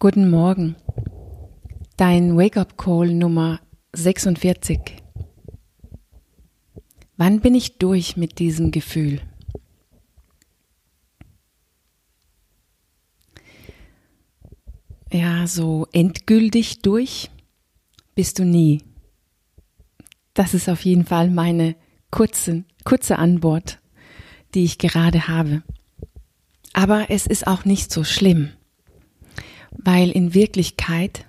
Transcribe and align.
Guten 0.00 0.30
Morgen. 0.30 0.76
Dein 1.96 2.36
Wake-up-Call 2.36 3.12
Nummer 3.14 3.58
46. 3.92 4.78
Wann 7.16 7.40
bin 7.40 7.56
ich 7.56 7.78
durch 7.78 8.16
mit 8.16 8.38
diesem 8.38 8.70
Gefühl? 8.70 9.20
Ja, 15.10 15.48
so 15.48 15.88
endgültig 15.90 16.80
durch 16.82 17.28
bist 18.14 18.38
du 18.38 18.44
nie. 18.44 18.84
Das 20.32 20.54
ist 20.54 20.68
auf 20.68 20.84
jeden 20.84 21.06
Fall 21.06 21.28
meine 21.28 21.74
kurze, 22.12 22.62
kurze 22.84 23.18
Antwort, 23.18 23.80
die 24.54 24.62
ich 24.62 24.78
gerade 24.78 25.26
habe. 25.26 25.64
Aber 26.72 27.10
es 27.10 27.26
ist 27.26 27.48
auch 27.48 27.64
nicht 27.64 27.90
so 27.90 28.04
schlimm, 28.04 28.52
weil 29.78 30.10
in 30.10 30.34
Wirklichkeit 30.34 31.26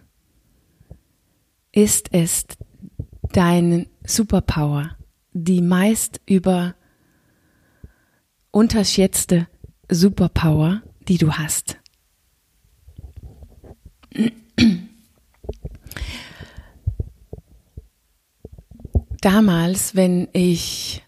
ist 1.71 2.09
es 2.11 2.45
dein 3.31 3.87
Superpower, 4.05 4.97
die 5.33 5.61
meist 5.61 6.19
über 6.25 6.75
unterschätzte 8.51 9.47
Superpower, 9.89 10.81
die 11.07 11.17
du 11.17 11.33
hast. 11.33 11.77
Damals, 19.21 19.95
wenn 19.95 20.29
ich 20.33 21.03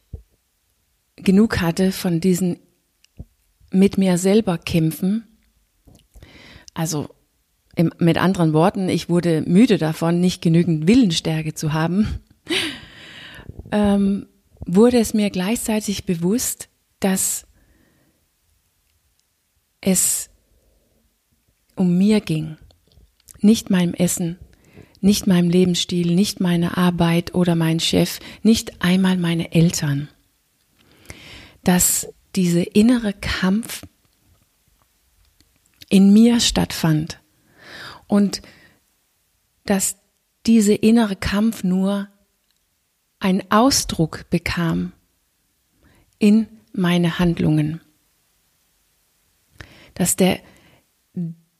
genug 1.16 1.62
hatte 1.62 1.92
von 1.92 2.20
diesen 2.20 2.59
mit 3.72 3.98
mir 3.98 4.17
selber 4.17 4.58
kämpfen, 4.58 5.26
also 6.73 7.09
im, 7.82 7.92
mit 7.98 8.18
anderen 8.18 8.54
Worten, 8.54 8.90
ich 8.90 9.10
wurde 9.10 9.42
müde 9.42 9.78
davon, 9.78 10.20
nicht 10.22 10.42
genügend 10.42 10.88
Willensstärke 10.88 11.56
zu 11.56 11.74
haben, 11.74 12.08
ähm, 13.72 14.28
wurde 14.66 15.00
es 15.00 15.14
mir 15.14 15.32
gleichzeitig 15.32 16.06
bewusst, 16.06 16.70
dass 17.00 17.48
es 19.82 20.30
um 21.76 21.98
mir 21.98 22.22
ging, 22.22 22.58
nicht 23.40 23.72
meinem 23.72 23.96
Essen, 23.96 24.38
nicht 25.00 25.26
meinem 25.26 25.50
Lebensstil, 25.50 26.14
nicht 26.14 26.40
meine 26.40 26.78
Arbeit 26.78 27.34
oder 27.34 27.56
mein 27.56 27.80
Chef, 27.80 28.20
nicht 28.44 28.84
einmal 28.84 29.18
meine 29.18 29.54
Eltern. 29.54 30.08
Dass 31.64 32.08
dieser 32.36 32.76
innere 32.76 33.14
Kampf 33.14 33.82
in 35.90 36.14
mir 36.14 36.40
stattfand 36.40 37.20
und 38.12 38.42
dass 39.66 39.95
dieser 40.45 40.84
innere 40.84 41.16
Kampf 41.16 41.64
nur 41.64 42.09
einen 43.20 43.50
Ausdruck 43.50 44.30
bekam 44.30 44.92
in 46.20 46.48
meine 46.73 47.20
Handlungen. 47.20 47.80
Dass 49.94 50.18
der, 50.18 50.42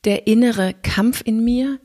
der 0.04 0.28
innere 0.28 0.74
Kampf 0.74 1.22
in 1.24 1.42
mir 1.46 1.80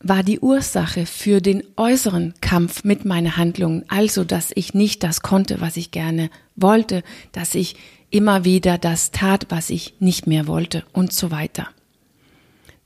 war 0.00 0.24
die 0.24 0.40
Ursache 0.40 1.06
für 1.06 1.40
den 1.40 1.62
äußeren 1.76 2.34
Kampf 2.40 2.82
mit 2.82 3.04
meinen 3.04 3.36
Handlungen, 3.36 3.84
also 3.88 4.24
dass 4.24 4.50
ich 4.52 4.74
nicht 4.74 5.04
das 5.04 5.20
konnte, 5.20 5.60
was 5.60 5.76
ich 5.76 5.92
gerne 5.92 6.30
wollte, 6.56 7.04
dass 7.30 7.54
ich 7.54 7.76
immer 8.10 8.44
wieder 8.44 8.76
das 8.76 9.12
tat, 9.12 9.46
was 9.50 9.70
ich 9.70 9.94
nicht 10.00 10.26
mehr 10.26 10.48
wollte 10.48 10.84
und 10.92 11.12
so 11.12 11.30
weiter. 11.30 11.68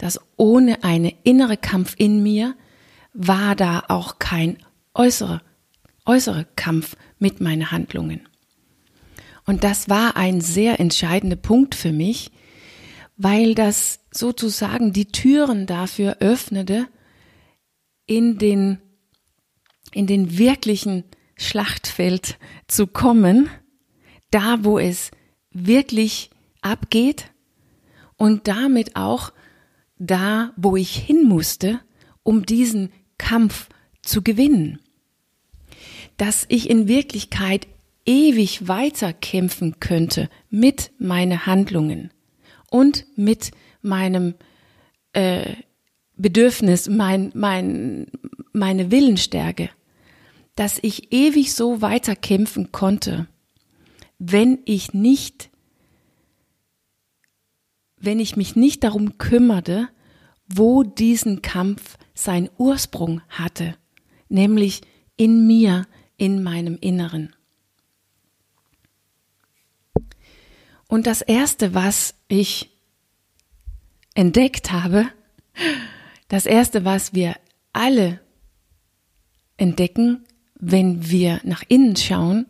Dass 0.00 0.18
ohne 0.36 0.82
eine 0.82 1.14
innere 1.22 1.56
Kampf 1.56 1.94
in 1.96 2.22
mir 2.22 2.56
war 3.12 3.54
da 3.54 3.84
auch 3.88 4.18
kein 4.18 4.58
äußerer 4.94 5.42
äußere 6.06 6.46
Kampf 6.56 6.96
mit 7.18 7.40
meinen 7.40 7.70
Handlungen. 7.70 8.28
Und 9.46 9.64
das 9.64 9.88
war 9.88 10.16
ein 10.16 10.40
sehr 10.40 10.80
entscheidender 10.80 11.36
Punkt 11.36 11.74
für 11.74 11.92
mich, 11.92 12.30
weil 13.16 13.54
das 13.54 14.00
sozusagen 14.10 14.92
die 14.92 15.06
Türen 15.06 15.66
dafür 15.66 16.16
öffnete, 16.20 16.88
in 18.06 18.38
den, 18.38 18.80
in 19.92 20.06
den 20.06 20.36
wirklichen 20.36 21.04
Schlachtfeld 21.36 22.38
zu 22.66 22.86
kommen, 22.86 23.48
da 24.30 24.64
wo 24.64 24.78
es 24.78 25.10
wirklich 25.52 26.30
abgeht 26.60 27.30
und 28.16 28.48
damit 28.48 28.96
auch 28.96 29.32
da, 30.00 30.52
wo 30.56 30.76
ich 30.76 30.96
hin 30.96 31.28
musste, 31.28 31.80
um 32.24 32.44
diesen 32.44 32.90
Kampf 33.18 33.68
zu 34.02 34.22
gewinnen. 34.22 34.80
Dass 36.16 36.46
ich 36.48 36.68
in 36.68 36.88
Wirklichkeit 36.88 37.68
ewig 38.06 38.66
weiter 38.66 39.12
kämpfen 39.12 39.78
könnte 39.78 40.28
mit 40.48 40.90
meinen 40.98 41.46
Handlungen 41.46 42.10
und 42.70 43.04
mit 43.14 43.52
meinem 43.82 44.34
äh, 45.12 45.54
Bedürfnis, 46.16 46.88
mein, 46.88 47.30
mein, 47.34 48.06
meine 48.52 48.90
Willenstärke, 48.90 49.70
dass 50.54 50.78
ich 50.82 51.12
ewig 51.12 51.54
so 51.54 51.82
weiter 51.82 52.16
kämpfen 52.16 52.72
konnte, 52.72 53.26
wenn 54.18 54.58
ich 54.64 54.92
nicht, 54.92 55.49
wenn 58.00 58.18
ich 58.18 58.36
mich 58.36 58.56
nicht 58.56 58.82
darum 58.82 59.18
kümmerte, 59.18 59.88
wo 60.48 60.82
diesen 60.82 61.42
Kampf 61.42 61.96
seinen 62.14 62.50
Ursprung 62.58 63.20
hatte, 63.28 63.76
nämlich 64.28 64.80
in 65.16 65.46
mir, 65.46 65.86
in 66.16 66.42
meinem 66.42 66.76
Inneren. 66.80 67.34
Und 70.88 71.06
das 71.06 71.22
Erste, 71.22 71.72
was 71.72 72.14
ich 72.26 72.70
entdeckt 74.14 74.72
habe, 74.72 75.08
das 76.28 76.46
Erste, 76.46 76.84
was 76.84 77.14
wir 77.14 77.36
alle 77.72 78.20
entdecken, 79.56 80.24
wenn 80.54 81.10
wir 81.10 81.40
nach 81.44 81.62
innen 81.68 81.96
schauen, 81.96 82.46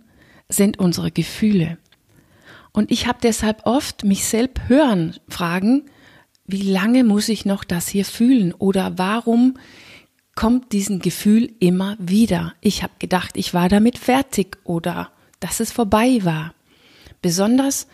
sind 0.49 0.79
unsere 0.79 1.11
Gefühle. 1.11 1.79
Und 2.73 2.91
ich 2.91 3.07
habe 3.07 3.19
deshalb 3.23 3.67
oft 3.67 4.05
mich 4.05 4.25
selbst 4.25 4.69
hören 4.69 5.17
fragen, 5.29 5.91
wie 6.47 6.63
lange 6.63 7.05
muss 7.05 7.29
ich 7.29 7.45
noch 7.45 7.65
das 7.65 7.89
hier 7.89 8.05
fühlen 8.05 8.53
oder 8.53 8.99
warum 8.99 9.59
kommt 10.35 10.73
diesen 10.73 11.01
Gefühl 11.01 11.53
immer 11.61 11.97
wieder? 11.99 12.55
Ich 12.61 12.83
habe 12.83 12.93
gedacht, 12.99 13.37
ich 13.37 13.55
war 13.55 13.69
damit 13.69 13.99
fertig 13.99 14.59
oder 14.65 15.11
dass 15.39 15.61
es 15.61 15.73
vorbei 15.73 16.21
war. 16.23 16.55
Besonders 17.23 17.87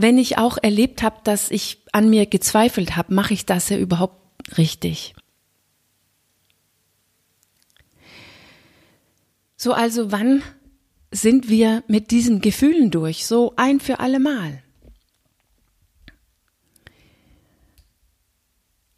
wenn 0.00 0.18
ich 0.18 0.38
auch 0.38 0.56
erlebt 0.60 1.02
habe, 1.02 1.16
dass 1.24 1.50
ich 1.50 1.78
an 1.92 2.08
mir 2.08 2.26
gezweifelt 2.26 2.96
habe, 2.96 3.12
mache 3.12 3.34
ich 3.34 3.44
das 3.44 3.68
ja 3.68 3.76
überhaupt 3.76 4.16
richtig. 4.56 5.14
So 9.56 9.74
also, 9.74 10.10
wann 10.10 10.42
sind 11.10 11.48
wir 11.48 11.82
mit 11.88 12.10
diesen 12.10 12.40
Gefühlen 12.40 12.90
durch? 12.90 13.26
So 13.26 13.54
ein 13.56 13.80
für 13.80 14.00
alle 14.00 14.20
Mal. 14.20 14.62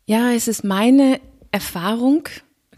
Ja, 0.06 0.32
es 0.32 0.48
ist 0.48 0.64
meine 0.64 1.20
Erfahrung, 1.52 2.28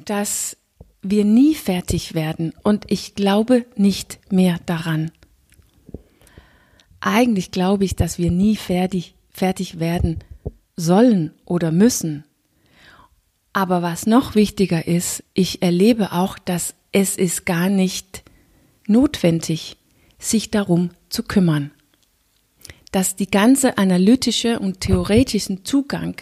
dass 0.05 0.57
wir 1.03 1.25
nie 1.25 1.55
fertig 1.55 2.15
werden 2.15 2.53
und 2.63 2.85
ich 2.91 3.15
glaube 3.15 3.67
nicht 3.77 4.21
mehr 4.31 4.59
daran. 4.67 5.11
Eigentlich 7.01 7.51
glaube 7.51 7.85
ich, 7.85 7.97
dass 7.97 8.19
wir 8.19 8.31
nie 8.31 8.57
fertig, 8.57 9.15
fertig 9.31 9.79
werden 9.79 10.21
sollen 10.77 11.33
oder 11.45 11.71
müssen. 11.71 12.25
Aber 13.53 13.83
was 13.83 14.07
noch 14.07 14.35
wichtiger 14.35 14.87
ist, 14.87 15.23
ich 15.35 15.63
erlebe 15.63 16.13
auch, 16.13 16.39
dass 16.39 16.75
es 16.93 17.17
ist 17.17 17.47
gar 17.47 17.69
nicht 17.69 18.24
notwendig, 18.87 19.77
sich 20.19 20.51
darum 20.51 20.91
zu 21.09 21.23
kümmern. 21.23 21.71
Dass 22.93 23.17
die 23.17 23.31
ganze 23.31 23.79
analytische 23.79 24.59
und 24.59 24.81
theoretischen 24.81 25.65
Zugang 25.65 26.17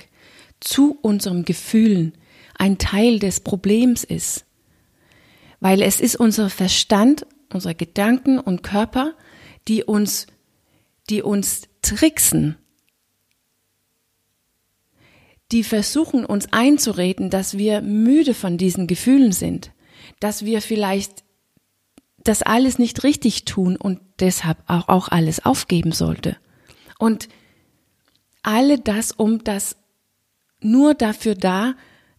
zu 0.61 0.99
unseren 1.03 1.45
Gefühlen 1.45 2.15
ein 2.57 2.79
Teil 2.79 3.19
des 3.19 3.41
Problems 3.41 4.05
ist. 4.05 4.45
Weil 5.61 5.83
es 5.83 6.01
ist 6.01 6.17
unser 6.17 6.51
Verstand, 6.51 7.27
unsere 7.53 7.75
Gedanken 7.75 8.39
und 8.39 8.63
Körper, 8.63 9.15
die 9.69 9.85
uns, 9.85 10.27
die 11.11 11.23
uns 11.23 11.63
tricksen, 11.83 12.57
die 15.53 15.63
versuchen 15.63 16.25
uns 16.25 16.53
einzureden, 16.53 17.29
dass 17.29 17.59
wir 17.59 17.83
müde 17.83 18.33
von 18.33 18.57
diesen 18.57 18.87
Gefühlen 18.87 19.33
sind, 19.33 19.71
dass 20.19 20.45
wir 20.45 20.63
vielleicht 20.63 21.25
das 22.25 22.43
alles 22.43 22.79
nicht 22.79 23.05
richtig 23.05 23.45
tun 23.45 23.77
und 23.77 24.01
deshalb 24.21 24.59
auch, 24.67 24.89
auch 24.89 25.09
alles 25.09 25.45
aufgeben 25.45 25.93
sollte. 25.93 26.37
Und 26.99 27.29
alle 28.43 28.79
das 28.79 29.13
um 29.13 29.43
das 29.45 29.77
nur 30.61 30.95
dafür 30.95 31.35
da, 31.35 31.75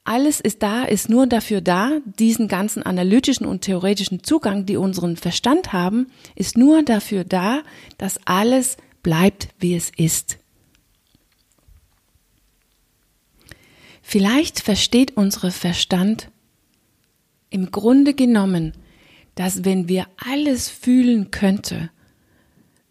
alles 0.05 0.41
ist 0.41 0.63
da, 0.63 0.83
ist 0.83 1.09
nur 1.09 1.27
dafür 1.27 1.61
da, 1.61 1.99
diesen 2.05 2.49
ganzen 2.49 2.83
analytischen 2.83 3.45
und 3.45 3.61
theoretischen 3.61 4.23
Zugang, 4.23 4.65
die 4.65 4.75
unseren 4.75 5.15
Verstand 5.15 5.71
haben, 5.71 6.07
ist 6.35 6.57
nur 6.57 6.83
dafür 6.83 7.23
da, 7.23 7.61
dass 7.97 8.19
alles 8.25 8.75
bleibt, 9.01 9.47
wie 9.59 9.75
es 9.75 9.91
ist. 9.95 10.39
Vielleicht 14.01 14.59
versteht 14.59 15.15
unser 15.15 15.51
Verstand 15.51 16.29
im 17.49 17.71
Grunde 17.71 18.13
genommen, 18.13 18.73
dass 19.35 19.65
wenn 19.65 19.87
wir 19.87 20.07
alles 20.17 20.69
fühlen 20.69 21.31
könnte, 21.31 21.89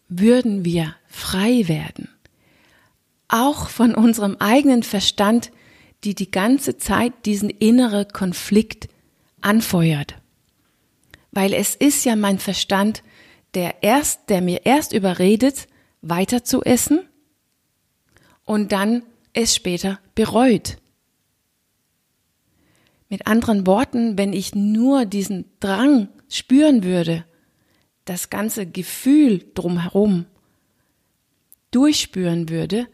würden 0.08 0.64
wir 0.64 0.94
frei 1.06 1.68
werden. 1.68 2.08
Auch 3.28 3.68
von 3.68 3.94
unserem 3.94 4.36
eigenen 4.38 4.82
Verstand, 4.82 5.52
die 6.04 6.14
die 6.14 6.30
ganze 6.30 6.76
Zeit 6.78 7.12
diesen 7.24 7.48
innere 7.48 8.04
Konflikt 8.06 8.88
anfeuert. 9.40 10.16
Weil 11.30 11.54
es 11.54 11.74
ist 11.74 12.04
ja 12.04 12.16
mein 12.16 12.38
Verstand, 12.38 13.02
der 13.54 13.82
erst, 13.82 14.28
der 14.28 14.40
mir 14.42 14.66
erst 14.66 14.92
überredet, 14.92 15.68
weiter 16.02 16.44
zu 16.44 16.62
essen 16.62 17.00
und 18.44 18.72
dann 18.72 19.02
es 19.32 19.54
später 19.54 20.00
bereut. 20.14 20.76
Mit 23.08 23.26
anderen 23.26 23.66
Worten, 23.66 24.18
wenn 24.18 24.32
ich 24.32 24.54
nur 24.54 25.04
diesen 25.04 25.44
Drang 25.60 26.08
spüren 26.36 26.84
würde, 26.84 27.24
das 28.04 28.30
ganze 28.30 28.66
Gefühl 28.66 29.44
drumherum 29.54 30.26
durchspüren 31.70 32.48
würde, 32.48 32.86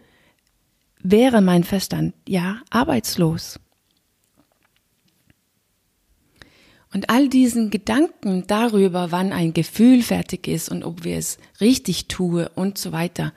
wäre 1.00 1.40
mein 1.40 1.64
Verstand 1.64 2.14
ja 2.26 2.60
arbeitslos. 2.70 3.58
Und 6.92 7.10
all 7.10 7.28
diesen 7.28 7.70
Gedanken 7.70 8.46
darüber, 8.46 9.12
wann 9.12 9.32
ein 9.32 9.52
Gefühl 9.52 10.02
fertig 10.02 10.48
ist 10.48 10.70
und 10.70 10.84
ob 10.84 11.04
wir 11.04 11.18
es 11.18 11.38
richtig 11.60 12.08
tue 12.08 12.48
und 12.50 12.78
so 12.78 12.92
weiter 12.92 13.34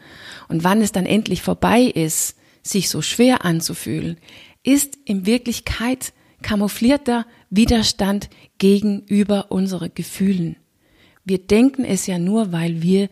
und 0.48 0.64
wann 0.64 0.82
es 0.82 0.94
dann 0.94 1.06
endlich 1.06 1.42
vorbei 1.42 1.82
ist, 1.82 2.38
sich 2.64 2.90
so 2.90 3.02
schwer 3.02 3.44
anzufühlen, 3.44 4.18
ist 4.64 4.98
in 5.04 5.26
Wirklichkeit 5.26 6.14
kamouflierter 6.42 7.26
Widerstand 7.50 8.30
gegenüber 8.58 9.52
unseren 9.52 9.92
Gefühlen. 9.94 10.56
Wir 11.24 11.40
denken 11.40 11.86
es 11.86 12.08
ja 12.08 12.18
nur, 12.18 12.52
weil 12.52 12.82
wir 12.82 13.10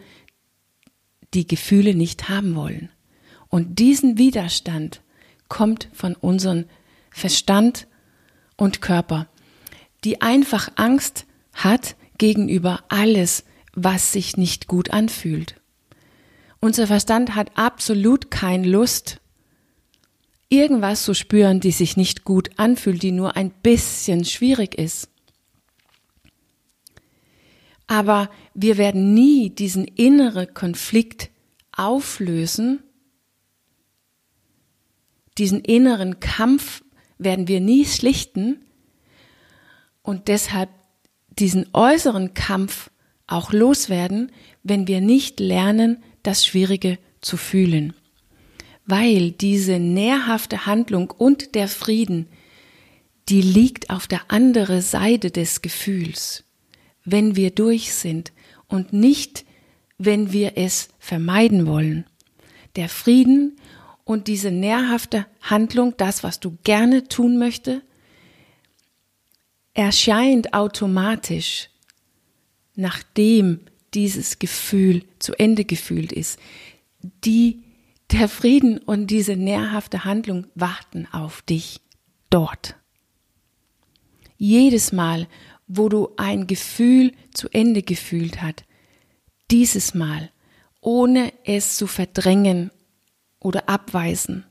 die 1.34 1.48
Gefühle 1.48 1.94
nicht 1.96 2.30
haben 2.30 2.56
wollen. 2.56 2.90
Und 3.50 3.80
diesen 3.80 4.18
Widerstand 4.18 5.02
kommt 5.48 5.90
von 5.94 6.16
unserem 6.16 6.66
Verstand 7.12 7.88
und 8.58 8.82
Körper, 8.82 9.28
die 10.04 10.22
einfach 10.22 10.72
Angst 10.76 11.26
hat 11.54 11.96
gegenüber 12.18 12.84
alles, 12.90 13.46
was 13.74 14.12
sich 14.12 14.38
nicht 14.38 14.68
gut 14.68 14.92
anfühlt. 14.92 15.56
Unser 16.60 16.88
Verstand 16.88 17.36
hat 17.36 17.52
absolut 17.56 18.32
keine 18.32 18.68
Lust, 18.68 19.22
irgendwas 20.50 21.04
zu 21.04 21.14
spüren, 21.14 21.60
die 21.60 21.72
sich 21.72 21.96
nicht 21.96 22.24
gut 22.26 22.50
anfühlt, 22.58 23.04
die 23.04 23.12
nur 23.12 23.36
ein 23.36 23.52
bisschen 23.52 24.26
schwierig 24.26 24.76
ist. 24.76 25.10
Aber 27.88 28.30
wir 28.54 28.78
werden 28.78 29.14
nie 29.14 29.50
diesen 29.50 29.86
inneren 29.86 30.54
Konflikt 30.54 31.30
auflösen. 31.72 32.84
Diesen 35.38 35.62
inneren 35.62 36.20
Kampf 36.20 36.84
werden 37.18 37.48
wir 37.48 37.62
nie 37.62 37.86
schlichten 37.86 38.60
und 40.02 40.28
deshalb 40.28 40.70
diesen 41.30 41.68
äußeren 41.74 42.34
Kampf 42.34 42.90
auch 43.28 43.54
loswerden, 43.54 44.32
wenn 44.64 44.88
wir 44.88 45.02
nicht 45.02 45.40
lernen, 45.40 46.04
das 46.24 46.46
Schwierige 46.46 46.98
zu 47.22 47.38
fühlen 47.38 47.94
weil 48.90 49.32
diese 49.32 49.78
nährhafte 49.78 50.66
Handlung 50.66 51.12
und 51.12 51.54
der 51.54 51.68
Frieden, 51.68 52.28
die 53.30 53.42
liegt 53.44 53.92
auf 53.92 54.08
der 54.08 54.32
anderen 54.32 54.82
Seite 54.82 55.30
des 55.30 55.62
Gefühls, 55.62 56.44
wenn 57.06 57.36
wir 57.36 57.52
durch 57.52 57.94
sind 57.94 58.32
und 58.68 58.92
nicht, 58.92 59.46
wenn 60.00 60.32
wir 60.32 60.54
es 60.56 60.90
vermeiden 60.98 61.68
wollen. 61.68 62.06
Der 62.76 62.90
Frieden 62.90 63.58
und 64.06 64.28
diese 64.28 64.50
nährhafte 64.50 65.28
Handlung, 65.42 65.94
das, 65.98 66.24
was 66.24 66.40
du 66.40 66.58
gerne 66.64 67.08
tun 67.08 67.38
möchtest, 67.38 67.84
erscheint 69.76 70.56
automatisch, 70.56 71.70
nachdem 72.74 73.60
dieses 73.94 74.40
Gefühl 74.40 75.04
zu 75.20 75.36
Ende 75.36 75.64
gefühlt 75.64 76.12
ist. 76.12 76.40
Die 77.24 77.60
der 78.12 78.28
Frieden 78.28 78.80
und 78.80 79.08
diese 79.08 79.36
nährhafte 79.36 80.04
Handlung 80.04 80.48
warten 80.56 81.08
auf 81.12 81.42
dich 81.42 81.82
dort. 82.30 82.76
Jedes 84.38 84.92
Mal, 84.92 85.28
wo 85.68 85.90
du 85.90 86.10
ein 86.18 86.48
Gefühl 86.48 87.14
zu 87.34 87.50
Ende 87.50 87.84
gefühlt 87.84 88.42
hast, 88.42 88.64
dieses 89.52 89.94
Mal, 89.94 90.32
ohne 90.82 91.34
es 91.44 91.76
zu 91.76 91.88
verdrängen 91.88 92.72
oder 93.40 93.70
abweisen, 93.70 94.46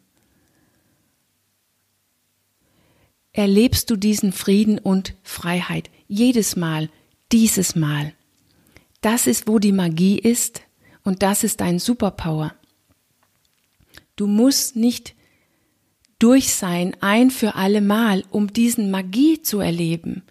erlebst 3.33 3.91
du 3.91 3.97
diesen 3.97 4.33
Frieden 4.33 4.79
und 4.79 5.15
Freiheit. 5.23 5.91
Jedes 6.07 6.57
Mal, 6.57 6.91
dieses 7.33 7.75
Mal. 7.77 8.13
Das 9.01 9.27
ist, 9.27 9.47
wo 9.47 9.59
die 9.59 9.73
Magie 9.73 10.19
ist 10.19 10.63
und 11.05 11.23
das 11.23 11.45
ist 11.45 11.61
dein 11.61 11.79
Superpower. 11.79 12.55
Du 14.19 14.27
musst 14.27 14.75
nicht 14.75 15.15
durch 16.19 16.53
sein 16.53 16.97
ein 17.01 17.31
für 17.31 17.55
alle 17.55 17.81
Mal, 17.81 18.25
um 18.31 18.53
diesen 18.53 18.91
Magie 18.91 19.43
zu 19.43 19.61
erleben. 19.61 20.25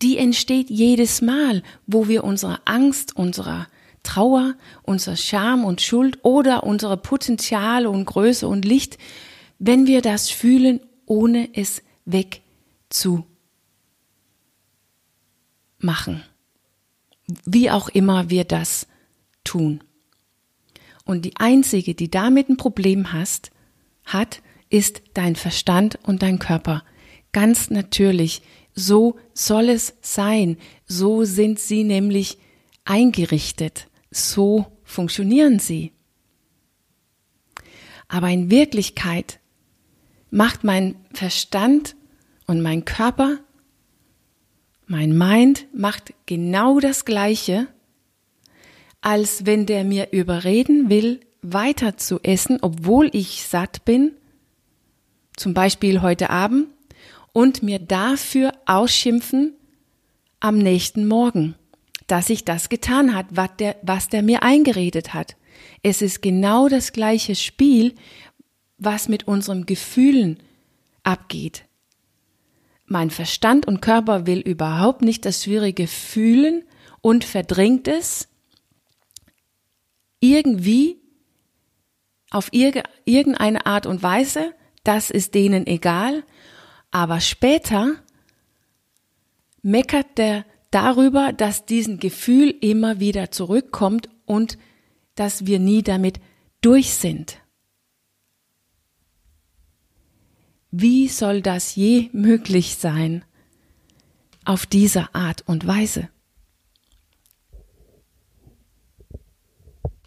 Die 0.00 0.16
entsteht 0.16 0.70
jedes 0.70 1.20
Mal, 1.20 1.62
wo 1.86 2.08
wir 2.08 2.24
unsere 2.24 2.66
Angst, 2.66 3.14
unsere 3.14 3.66
Trauer, 4.02 4.54
unser 4.84 5.16
Scham 5.16 5.66
und 5.66 5.82
Schuld 5.82 6.20
oder 6.22 6.64
unsere 6.64 6.96
Potenziale 6.96 7.90
und 7.90 8.06
Größe 8.06 8.48
und 8.48 8.64
Licht, 8.64 8.96
wenn 9.58 9.86
wir 9.86 10.00
das 10.00 10.30
fühlen, 10.30 10.80
ohne 11.04 11.50
es 11.54 11.82
weg 12.06 12.40
zu 12.88 13.26
machen. 15.78 16.22
Wie 17.44 17.70
auch 17.70 17.90
immer 17.90 18.30
wir 18.30 18.44
das 18.44 18.86
tun. 19.44 19.84
Und 21.10 21.24
die 21.24 21.36
einzige, 21.38 21.96
die 21.96 22.08
damit 22.08 22.48
ein 22.48 22.56
Problem 22.56 23.12
hast, 23.12 23.50
hat, 24.04 24.42
ist 24.68 25.02
dein 25.12 25.34
Verstand 25.34 25.98
und 26.04 26.22
dein 26.22 26.38
Körper. 26.38 26.84
Ganz 27.32 27.68
natürlich. 27.68 28.42
So 28.76 29.18
soll 29.34 29.70
es 29.70 29.94
sein. 30.02 30.56
So 30.86 31.24
sind 31.24 31.58
sie 31.58 31.82
nämlich 31.82 32.38
eingerichtet. 32.84 33.88
So 34.12 34.66
funktionieren 34.84 35.58
sie. 35.58 35.90
Aber 38.06 38.28
in 38.28 38.48
Wirklichkeit 38.48 39.40
macht 40.30 40.62
mein 40.62 40.94
Verstand 41.12 41.96
und 42.46 42.62
mein 42.62 42.84
Körper, 42.84 43.40
mein 44.86 45.18
Mind 45.18 45.66
macht 45.74 46.14
genau 46.26 46.78
das 46.78 47.04
Gleiche 47.04 47.66
als 49.00 49.46
wenn 49.46 49.66
der 49.66 49.84
mir 49.84 50.12
überreden 50.12 50.90
will, 50.90 51.20
weiter 51.42 51.96
zu 51.96 52.20
essen, 52.22 52.58
obwohl 52.60 53.10
ich 53.12 53.44
satt 53.44 53.84
bin, 53.84 54.12
zum 55.36 55.54
Beispiel 55.54 56.02
heute 56.02 56.30
Abend, 56.30 56.68
und 57.32 57.62
mir 57.62 57.78
dafür 57.78 58.52
ausschimpfen 58.66 59.54
am 60.40 60.58
nächsten 60.58 61.06
Morgen, 61.06 61.54
dass 62.06 62.28
ich 62.28 62.44
das 62.44 62.68
getan 62.68 63.14
hat, 63.14 63.26
was 63.30 63.50
der, 63.58 63.76
was 63.82 64.08
der 64.08 64.22
mir 64.22 64.42
eingeredet 64.42 65.14
hat. 65.14 65.36
Es 65.82 66.02
ist 66.02 66.22
genau 66.22 66.68
das 66.68 66.92
gleiche 66.92 67.36
Spiel, 67.36 67.94
was 68.78 69.08
mit 69.08 69.28
unseren 69.28 69.64
Gefühlen 69.66 70.38
abgeht. 71.04 71.64
Mein 72.86 73.10
Verstand 73.10 73.68
und 73.68 73.80
Körper 73.80 74.26
will 74.26 74.40
überhaupt 74.40 75.02
nicht 75.02 75.24
das 75.24 75.44
Schwierige 75.44 75.86
fühlen 75.86 76.64
und 77.00 77.24
verdrängt 77.24 77.86
es 77.86 78.29
irgendwie 80.20 81.00
auf 82.30 82.50
irgendeine 82.52 83.66
Art 83.66 83.86
und 83.86 84.02
Weise, 84.02 84.54
das 84.84 85.10
ist 85.10 85.34
denen 85.34 85.66
egal, 85.66 86.22
aber 86.90 87.20
später 87.20 87.96
meckert 89.62 90.16
der 90.16 90.44
darüber, 90.70 91.32
dass 91.32 91.66
diesen 91.66 91.98
Gefühl 91.98 92.54
immer 92.60 93.00
wieder 93.00 93.30
zurückkommt 93.30 94.08
und 94.24 94.58
dass 95.16 95.46
wir 95.46 95.58
nie 95.58 95.82
damit 95.82 96.20
durch 96.60 96.94
sind. 96.94 97.38
Wie 100.70 101.08
soll 101.08 101.42
das 101.42 101.74
je 101.74 102.10
möglich 102.12 102.76
sein 102.76 103.24
auf 104.44 104.66
dieser 104.66 105.14
Art 105.14 105.42
und 105.46 105.66
Weise? 105.66 106.08